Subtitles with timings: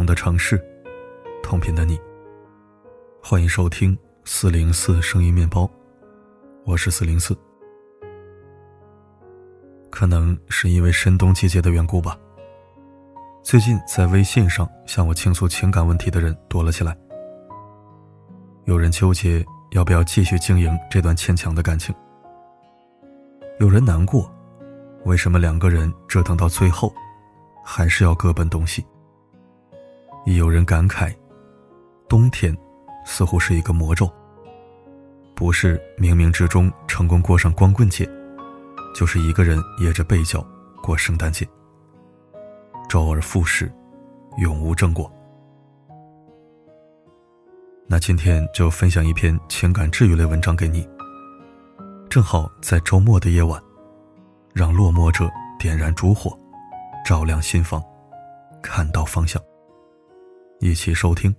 [0.00, 0.58] 同的城市，
[1.42, 2.00] 同频的你。
[3.22, 3.94] 欢迎收听
[4.24, 5.70] 四零四声音面包，
[6.64, 7.36] 我是四零四。
[9.90, 12.16] 可能是因为深冬季节的缘故吧，
[13.42, 16.96] 最近在微信上向我倾诉情感问题的人多了起来。
[18.64, 21.94] 有人纠结要不要继续经营这段牵强的感情，
[23.58, 24.34] 有人难过，
[25.04, 26.90] 为什么两个人折腾到最后？
[27.62, 28.82] 还是要各奔东西。
[30.24, 31.14] 亦有人感慨，
[32.08, 32.56] 冬天
[33.04, 34.10] 似乎是一个魔咒，
[35.34, 38.08] 不是冥冥之中成功过上光棍节，
[38.94, 40.46] 就是一个人掖着被角
[40.82, 41.48] 过圣诞节。
[42.88, 43.72] 周而复始，
[44.38, 45.10] 永无正果。
[47.86, 50.88] 那今天就分享一篇情感治愈类文章给你。
[52.08, 53.60] 正好在周末的夜晚，
[54.52, 56.36] 让落寞者点燃烛火。
[57.04, 57.82] 照亮心房，
[58.62, 59.40] 看到方向。
[60.60, 61.34] 一起收听。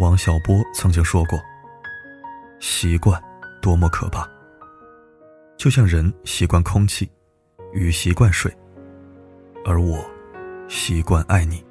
[0.00, 1.38] 王小波曾经说过
[2.58, 3.22] ：“习惯
[3.62, 4.28] 多么可怕，
[5.56, 7.08] 就像人习惯空气，
[7.72, 8.52] 鱼习惯水，
[9.64, 10.04] 而我
[10.66, 11.64] 习惯爱你。”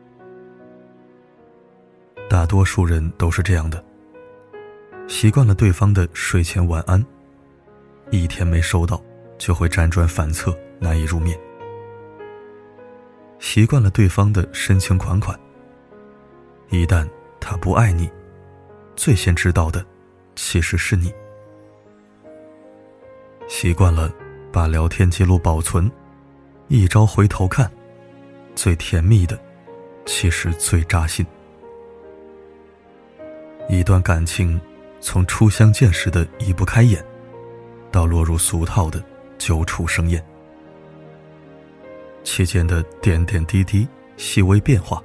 [2.30, 3.83] 大多数人都是这样的。
[5.06, 7.06] 习惯了对方的睡前晚安，
[8.09, 9.00] 一天没收到
[9.38, 11.38] 就会辗转反侧，难以入眠。
[13.39, 15.39] 习惯了对方的深情款款，
[16.69, 17.08] 一旦
[17.39, 18.09] 他不爱你，
[18.95, 19.86] 最先知道的
[20.36, 21.14] 其实是你。
[23.47, 24.11] 习惯了
[24.52, 25.92] 把聊天记录保存，
[26.67, 27.72] 一朝回头看，
[28.55, 29.39] 最甜蜜的
[30.05, 31.25] 其实最扎心。
[33.70, 34.59] 一段感情。
[35.02, 37.05] 从初相见时的移不开眼，
[37.92, 39.04] 到落入俗套的
[39.37, 40.23] 久处生厌，
[42.23, 43.87] 期间的点点滴滴、
[44.17, 45.03] 细微变化，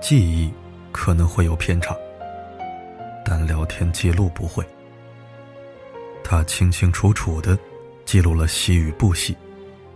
[0.00, 0.52] 记忆
[0.92, 1.96] 可能会有偏差，
[3.24, 4.64] 但聊天记录不会。
[6.22, 7.56] 他清清楚楚的
[8.04, 9.36] 记录了喜与不喜，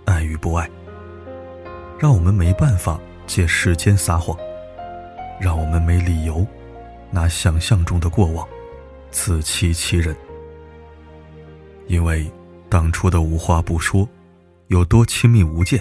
[0.04, 0.71] 爱与不爱，
[1.98, 4.38] 让我们没办法借时间撒谎，
[5.41, 6.47] 让我们没理由
[7.10, 8.47] 拿想象中的过往。
[9.10, 10.15] 自欺欺人，
[11.88, 12.31] 因为
[12.71, 14.09] 当初的无话不说，
[14.69, 15.77] 有多亲密无间；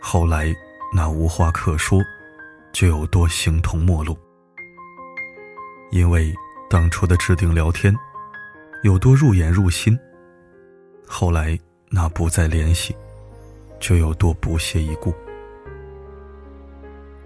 [0.00, 0.52] 后来
[0.94, 2.02] 那无话可说，
[2.72, 4.16] 就有多形同陌路。
[5.90, 6.34] 因为
[6.70, 7.94] 当初的指定聊天，
[8.82, 9.94] 有多入眼入心；
[11.06, 11.58] 后来
[11.90, 12.96] 那不再联系，
[13.78, 15.12] 就有多不屑一顾。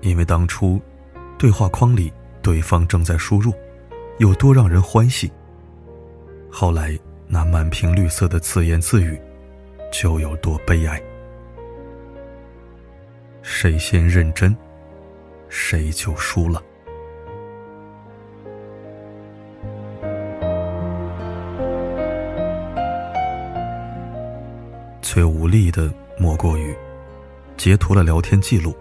[0.01, 0.81] 因为当初
[1.39, 2.13] 对话框里
[2.43, 3.53] 对方正在输入。
[4.19, 5.31] 有多让人欢喜，
[6.51, 6.99] 后来
[7.29, 9.21] 那满屏绿色的自言自语，
[9.93, 11.01] 就有多悲哀。
[13.43, 14.57] 谁先认真，
[15.49, 16.63] 谁就输了。
[25.03, 26.77] 最无力的莫过于，
[27.57, 28.75] 截图了聊天记录，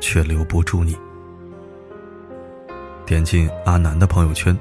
[0.00, 0.96] 却留不住你。
[3.04, 4.56] 点进阿南的朋友圈，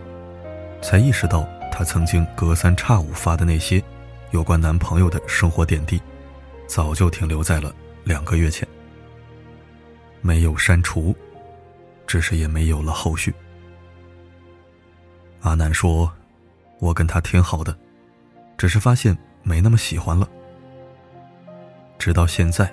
[0.81, 3.83] 才意识到她曾经隔三差五发的那些
[4.31, 6.01] 有关男朋友的生活点滴，
[6.67, 7.73] 早就停留在了
[8.03, 8.67] 两个月前。
[10.22, 11.16] 没有删除，
[12.06, 13.33] 只是也没有了后续。
[15.41, 16.11] 阿南说
[16.79, 17.77] ：“我跟他挺好的，
[18.57, 20.27] 只是发现没那么喜欢了。
[22.00, 22.72] 直到现在，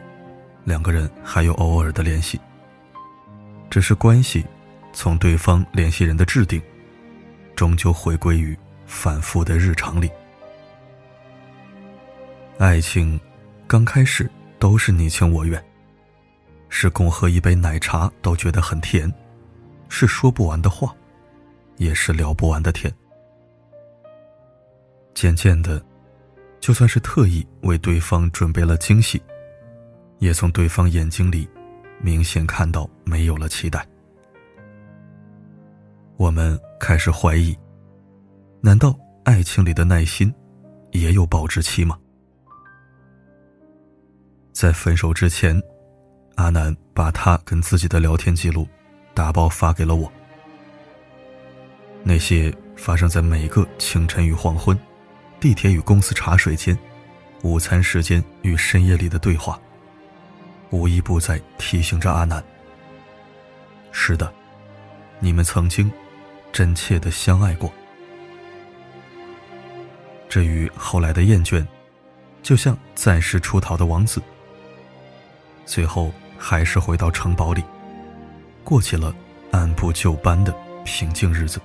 [0.65, 2.41] 两个人还有偶尔的联系，
[3.69, 4.44] 只是关系。”
[4.97, 6.62] 从对方联系人的制定，
[7.56, 8.56] 终究回归于
[8.87, 10.11] 反复的日常里。
[12.59, 13.19] 爱情
[13.67, 15.63] 刚开始都是你情我愿，
[16.69, 19.13] 是共喝一杯奶茶都觉得很甜，
[19.89, 20.95] 是说不完的话，
[21.77, 22.92] 也是聊不完的天。
[25.15, 25.84] 渐渐的，
[26.60, 29.22] 就算是特意为对方准备了惊喜，
[30.19, 31.48] 也从对方眼睛里
[32.01, 33.87] 明显看到没有了期待。
[36.16, 37.57] 我们开始怀疑：
[38.65, 40.34] 难道爱情里的耐心
[40.93, 41.99] 也有保质期吗？
[44.55, 45.63] 在分手之前，
[46.37, 48.66] 阿南把他跟自己的聊天记录
[49.13, 50.11] 打包发给了我。
[52.03, 54.75] 那些发生在每个清晨与黄昏、
[55.39, 56.75] 地铁与公司茶水间、
[57.43, 59.61] 午餐时间与深夜里的对话，
[60.71, 62.43] 无一不在提醒着阿南：
[63.93, 64.33] 是的，
[65.21, 65.93] 你们曾经。
[66.51, 67.71] 真切的相爱过。
[70.34, 71.65] 至于后来的厌倦，
[72.42, 74.21] 就像暂时出逃的王子，
[75.65, 77.63] 最后还是回到城堡里，
[78.65, 79.15] 过起了
[79.53, 80.53] 按部就班的
[80.84, 81.60] 平静日子。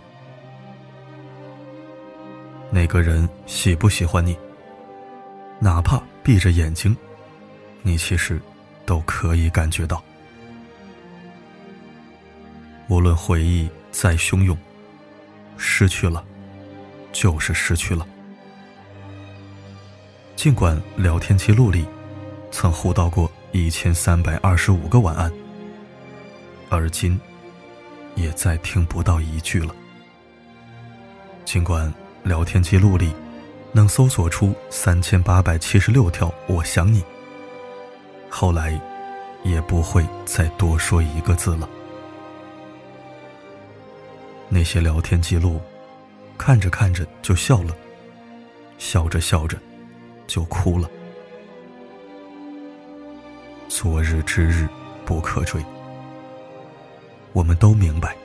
[2.69, 4.38] 那个人喜不喜欢你？
[5.57, 6.95] 哪怕闭着眼睛，
[7.81, 8.39] 你其实
[8.86, 10.00] 都可以感觉到。
[12.88, 14.56] 无论回忆再汹涌，
[15.57, 16.24] 失去了，
[17.12, 18.06] 就是失去了。
[20.39, 21.86] 尽管聊天记录里
[22.50, 25.30] 曾互道过一千三百二十五个晚安，
[26.69, 27.19] 而今
[28.15, 29.75] 也再听不到一句了。
[31.44, 31.94] 尽管
[32.24, 33.13] 聊天记录里
[33.74, 37.03] 能搜索出三千八百七十六条“我想你”，
[38.31, 38.80] 后来
[39.44, 41.68] 也不会再多说一个字了。
[44.47, 45.59] 那些聊天记录，
[46.38, 47.75] 看着看着就笑了，
[48.77, 49.57] 笑着笑着
[50.29, 50.89] 就哭了。
[53.67, 54.69] 昨日之日
[55.05, 55.61] 不可追，
[57.33, 58.15] 我们都明白，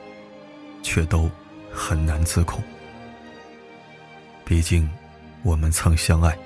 [0.83, 1.29] 却都
[1.71, 2.63] 很难自控。
[4.45, 4.87] 毕竟，
[5.43, 6.37] 我们曾相爱，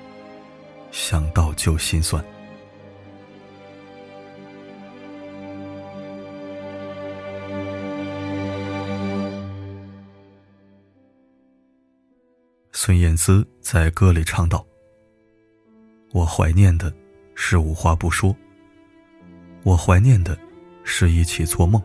[0.90, 2.24] 想到就心酸。
[12.72, 14.66] 孙燕姿在歌里唱道
[16.12, 16.92] ：“我怀念的
[17.34, 18.34] 是无话不说，
[19.62, 20.36] 我怀念的
[20.82, 21.82] 是一起做梦，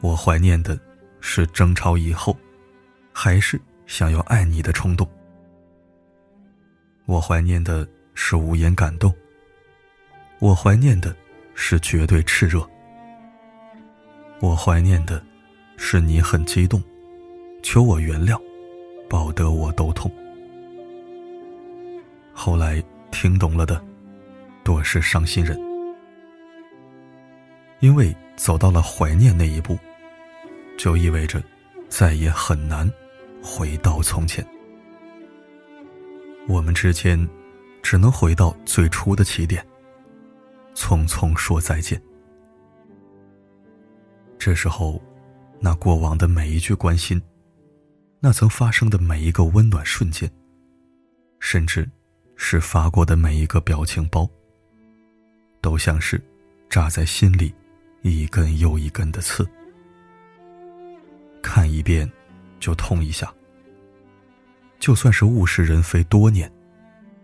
[0.00, 0.78] 我怀念的
[1.20, 2.36] 是争吵以后
[3.12, 5.08] 还是想要爱你的冲动，
[7.06, 9.14] 我怀念的是无言感动，
[10.40, 11.14] 我怀念的
[11.54, 12.68] 是绝对炽热，
[14.40, 15.24] 我怀念的
[15.76, 16.82] 是你很激动，
[17.62, 18.40] 求我原谅。”
[19.10, 20.10] 抱得我都痛。
[22.44, 23.80] 后来听懂了的，
[24.64, 25.56] 多是伤心人，
[27.78, 29.78] 因为走到了怀念那一步，
[30.76, 31.40] 就意味着
[31.88, 32.92] 再也很难
[33.40, 34.44] 回到从前。
[36.48, 37.16] 我们之间
[37.80, 39.64] 只能回到最初的起点，
[40.74, 42.02] 匆匆说再见。
[44.36, 45.00] 这时候，
[45.60, 47.22] 那过往的每一句关心。
[48.18, 50.28] 那曾发生的每一个温暖瞬间，
[51.38, 51.88] 甚至
[52.44, 54.28] 是发过的每一个表情包，
[55.60, 56.20] 都像是
[56.68, 57.54] 扎在心里
[58.02, 59.48] 一根又一根的刺，
[61.40, 62.10] 看一遍
[62.58, 63.32] 就痛一下。
[64.80, 66.52] 就算是物是人非多年，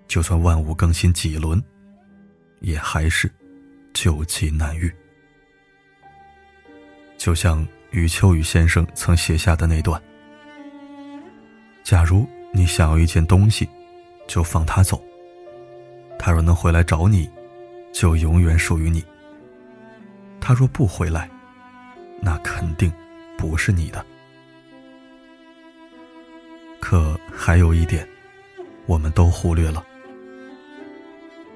[0.06, 1.60] 就算万物更新几轮，
[2.60, 3.30] 也还是
[3.92, 4.90] 旧疾难愈。
[7.18, 10.00] 就像余秋雨先生曾写下的那段。
[11.82, 12.24] 假如
[12.54, 13.68] 你想要一件东西，
[14.28, 15.02] 就放他走。
[16.18, 17.30] 他若能回来找你，
[17.92, 19.04] 就永远属于你。
[20.40, 21.30] 他若不回来，
[22.20, 22.92] 那肯定
[23.36, 24.04] 不是你的。
[26.80, 28.06] 可还有一点，
[28.86, 29.84] 我们都忽略了：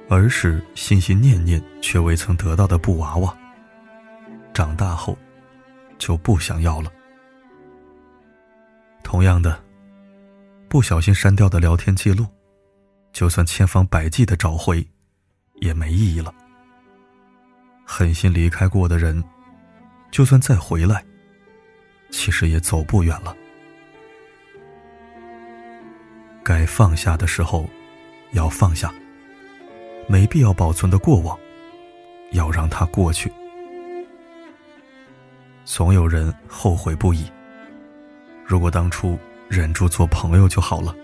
[0.08, 3.36] 儿时心心念念却未曾得到的布娃娃，
[4.54, 5.16] 长大后
[5.98, 6.90] 就不想要了。
[9.02, 9.60] 同样的。
[10.68, 12.24] 不小心删掉的聊天记录，
[13.12, 14.86] 就算千方百计的找回，
[15.60, 16.34] 也没意义了。
[17.84, 19.22] 狠心离开过的人，
[20.10, 21.04] 就算再回来，
[22.10, 23.36] 其实也走不远了。
[26.42, 27.68] 该放下的时候，
[28.32, 28.92] 要放下。
[30.08, 31.38] 没必要保存的过往，
[32.32, 33.32] 要让它过去。
[35.64, 37.30] 总有人后悔不已。
[38.44, 39.18] 如果当初。
[39.48, 40.96] 忍住做朋友就好了。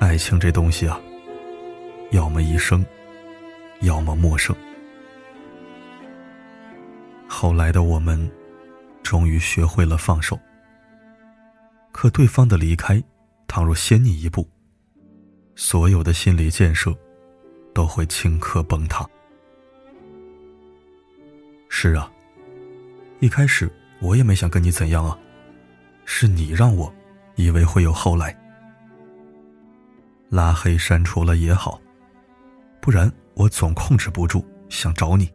[0.00, 0.98] 爱情这东西啊，
[2.10, 2.84] 要么一生，
[3.82, 4.56] 要么陌生。
[7.28, 8.28] 后来的我们，
[9.02, 10.40] 终于学会了放手。
[11.92, 13.00] 可对方的离开，
[13.46, 14.48] 倘若先你一步，
[15.54, 16.96] 所有的心理建设，
[17.74, 19.06] 都会顷刻崩塌。
[21.68, 22.10] 是啊，
[23.20, 25.16] 一开始我也没想跟你怎样啊。
[26.06, 26.92] 是你让我
[27.36, 28.34] 以为会有后来，
[30.30, 31.80] 拉黑删除了也好，
[32.80, 35.28] 不然我总控制不住想找你。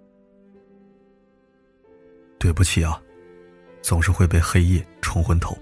[2.40, 3.02] 对不起啊，
[3.82, 5.58] 总是会被黑夜冲昏头，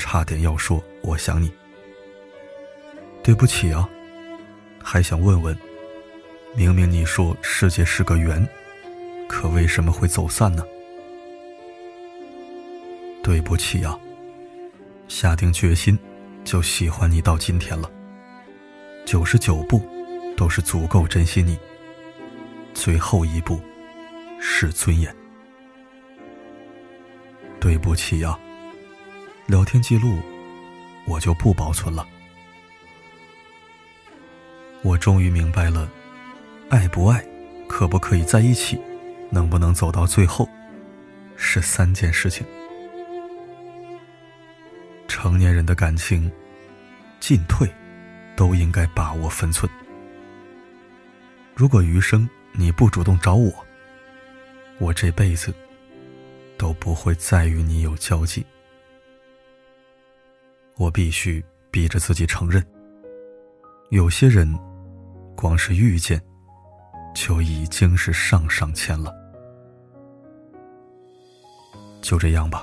[0.00, 1.52] 差点要说我想你。
[3.22, 3.88] 对不起啊，
[4.82, 5.56] 还想问问，
[6.56, 8.44] 明明你说世界是个圆，
[9.28, 10.66] 可为什么会走散呢？
[13.22, 13.96] 对不起啊。
[15.06, 15.96] 下定决心，
[16.42, 17.88] 就喜欢你到今天了。
[19.06, 19.80] 九十九步
[20.36, 21.56] 都是足够珍惜你，
[22.74, 23.60] 最后一步
[24.40, 25.14] 是尊严。
[27.60, 28.36] 对不起呀，
[29.46, 30.18] 聊天记录
[31.06, 32.04] 我就不保存了。
[34.82, 35.88] 我终于明白了，
[36.68, 37.24] 爱不爱，
[37.68, 38.76] 可不可以在一起，
[39.30, 40.48] 能不能走到最后，
[41.36, 42.44] 是三件事情。
[45.06, 46.30] 成年人的感情，
[47.20, 47.72] 进退
[48.36, 49.70] 都应该把握分寸。
[51.54, 53.50] 如果余生你不主动找我，
[54.78, 55.52] 我这辈子
[56.58, 58.44] 都不会再与你有交集。
[60.76, 62.62] 我必须逼着自己承认，
[63.88, 64.46] 有些人
[65.34, 66.20] 光是遇见
[67.14, 69.10] 就已经是上上签了。
[72.02, 72.62] 就这样吧。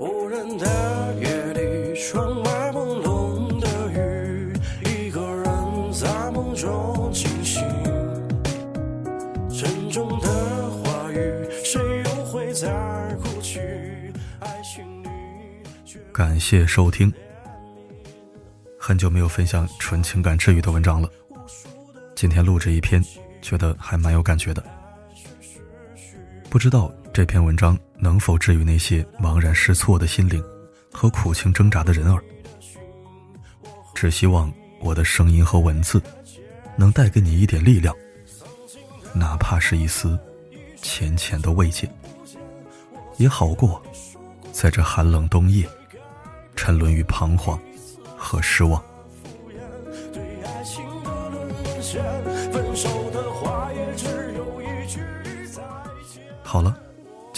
[0.00, 4.52] 无人的夜里，窗外朦胧的雨，
[4.84, 7.64] 一个人在梦中惊醒。
[9.50, 13.58] 沉重的话语，谁又会在哭泣？
[14.38, 15.08] 爱情里。
[16.12, 17.12] 感谢收听。
[18.78, 21.10] 很久没有分享纯情感治愈的文章了，
[22.14, 23.04] 今天录制一篇，
[23.42, 24.62] 觉得还蛮有感觉的。
[26.48, 27.76] 不知道这篇文章。
[28.00, 30.40] 能否治愈那些茫然失措的心灵
[30.92, 32.22] 和苦情挣扎的人儿？
[33.92, 36.00] 只希望我的声音和文字
[36.76, 37.92] 能带给你一点力量，
[39.12, 40.16] 哪怕是一丝
[40.80, 41.90] 浅浅的慰藉，
[43.16, 43.82] 也好过
[44.52, 45.68] 在这寒冷冬夜
[46.54, 47.58] 沉沦于彷徨
[48.16, 48.80] 和失望。
[48.80, 48.84] 好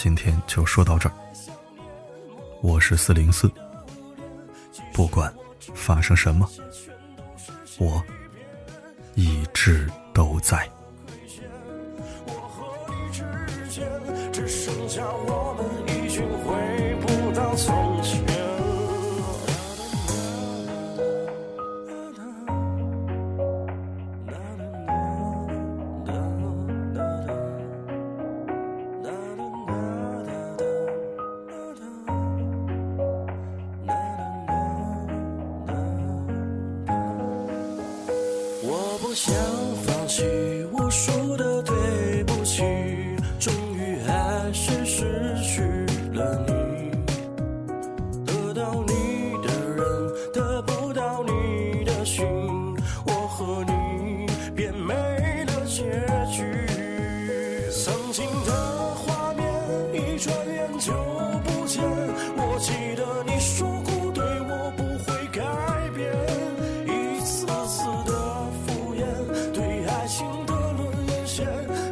[0.03, 1.13] 今天就说到这儿。
[2.59, 3.47] 我是四零四，
[4.91, 5.31] 不管
[5.75, 6.49] 发生什么，
[7.77, 8.03] 我
[9.13, 10.67] 一直都在。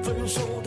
[0.04, 0.59] 分手。